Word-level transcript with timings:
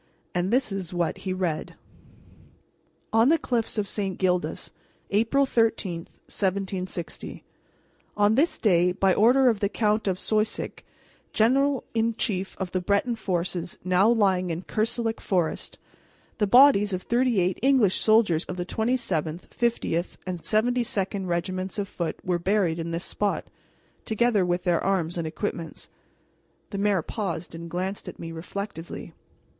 And 0.33 0.49
this 0.51 0.71
is 0.71 0.91
what 0.95 1.19
he 1.29 1.31
read: 1.31 1.75
"ON 3.13 3.29
THE 3.29 3.37
CLIFFS 3.37 3.77
OF 3.77 3.87
ST. 3.87 4.17
GILDAS, 4.17 4.71
APRIL 5.11 5.45
13, 5.45 5.99
1760. 6.25 7.43
"On 8.17 8.33
this 8.33 8.57
day, 8.57 8.93
by 8.93 9.13
order 9.13 9.47
of 9.47 9.59
the 9.59 9.69
Count 9.69 10.07
of 10.07 10.17
Soisic, 10.17 10.83
general 11.33 11.83
in 11.93 12.15
chief 12.15 12.57
of 12.57 12.71
the 12.71 12.81
Breton 12.81 13.15
forces 13.15 13.77
now 13.83 14.09
lying 14.09 14.49
in 14.49 14.63
Kerselec 14.63 15.19
Forest, 15.21 15.77
the 16.39 16.47
bodies 16.47 16.93
of 16.93 17.03
thirty 17.03 17.39
eight 17.39 17.59
English 17.61 17.99
soldiers 17.99 18.43
of 18.45 18.57
the 18.57 18.65
27th, 18.65 19.49
50th, 19.49 20.17
and 20.25 20.39
72d 20.39 21.27
regiments 21.27 21.77
of 21.77 21.87
Foot 21.87 22.19
were 22.23 22.39
buried 22.39 22.79
in 22.79 22.89
this 22.89 23.05
spot, 23.05 23.51
together 24.05 24.43
with 24.43 24.63
their 24.63 24.83
arms 24.83 25.19
and 25.19 25.27
equipments." 25.27 25.89
The 26.71 26.79
mayor 26.79 27.03
paused 27.03 27.53
and 27.53 27.69
glanced 27.69 28.07
at 28.07 28.17
me 28.17 28.31
reflectively. 28.31 29.13